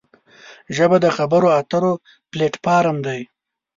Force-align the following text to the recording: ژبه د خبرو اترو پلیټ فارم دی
ژبه 0.75 0.97
د 1.01 1.07
خبرو 1.17 1.47
اترو 1.59 1.91
پلیټ 2.31 2.53
فارم 2.63 2.97
دی 3.05 3.21